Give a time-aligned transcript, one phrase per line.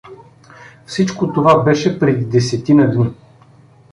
[0.85, 3.13] Всичко това беше преди десетина дни.